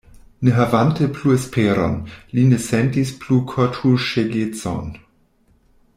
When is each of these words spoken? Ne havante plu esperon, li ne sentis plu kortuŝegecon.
Ne 0.45 0.53
havante 0.59 1.09
plu 1.17 1.33
esperon, 1.35 1.93
li 2.37 2.47
ne 2.53 2.59
sentis 2.69 3.13
plu 3.25 3.37
kortuŝegecon. 3.53 4.93